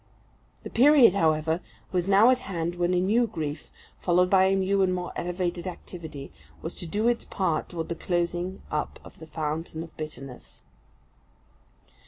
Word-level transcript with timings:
The 0.63 0.71
period, 0.71 1.13
however, 1.13 1.61
was 1.91 2.07
now 2.07 2.31
at 2.31 2.39
hand 2.39 2.73
when 2.73 2.95
a 2.95 2.99
new 2.99 3.27
grief, 3.27 3.69
followed 3.99 4.31
by 4.31 4.45
a 4.45 4.55
new 4.55 4.81
and 4.81 4.95
more 4.95 5.13
elevated 5.15 5.67
activity, 5.67 6.31
was 6.63 6.73
to 6.77 6.87
do 6.87 7.07
its 7.07 7.25
part 7.25 7.69
towards 7.69 7.89
the 7.89 7.93
closing 7.93 8.63
up 8.71 8.99
of 9.03 9.19
the 9.19 9.27
fountain 9.27 9.83
of 9.83 9.95
bitterness. 9.97 10.63